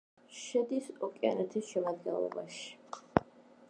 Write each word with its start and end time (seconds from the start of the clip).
შედის 0.37 0.87
ოკეანეთის 1.09 1.69
შემადგენლობაში. 1.77 2.69